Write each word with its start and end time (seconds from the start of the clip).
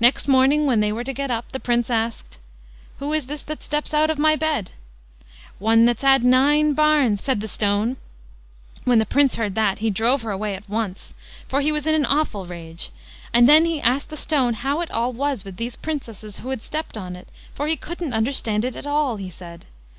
Next 0.00 0.26
morning, 0.26 0.64
when 0.64 0.80
they 0.80 0.90
were 0.90 1.04
to 1.04 1.12
get 1.12 1.30
up, 1.30 1.52
the 1.52 1.60
Prince 1.60 1.90
asked: 1.90 2.38
"Who 2.98 3.12
is 3.12 3.26
this 3.26 3.42
that 3.42 3.62
steps 3.62 3.92
out 3.92 4.08
of 4.08 4.18
my 4.18 4.34
bed?" 4.34 4.70
"One 5.58 5.84
that's 5.84 6.00
had 6.00 6.24
nine 6.24 6.72
bairns", 6.72 7.22
said 7.22 7.42
the 7.42 7.46
stone. 7.48 7.98
When 8.84 8.98
the 8.98 9.04
Prince 9.04 9.34
heard 9.34 9.54
that 9.56 9.80
he 9.80 9.90
drove 9.90 10.22
her 10.22 10.30
away 10.30 10.54
at 10.54 10.66
once, 10.66 11.12
for 11.46 11.60
he 11.60 11.72
was 11.72 11.86
in 11.86 11.94
an 11.94 12.06
awful 12.06 12.46
rage; 12.46 12.90
and 13.34 13.46
then 13.46 13.66
he 13.66 13.82
asked 13.82 14.08
the 14.08 14.16
stone 14.16 14.54
how 14.54 14.80
it 14.80 14.90
all 14.90 15.12
was 15.12 15.44
with 15.44 15.58
these 15.58 15.76
Princesses 15.76 16.38
who 16.38 16.48
had 16.48 16.62
stepped 16.62 16.96
on 16.96 17.14
it, 17.14 17.28
for 17.54 17.66
he 17.66 17.76
couldn't 17.76 18.14
understand 18.14 18.64
it 18.64 18.76
at 18.76 18.86
all, 18.86 19.16
he 19.18 19.28
said. 19.28 19.66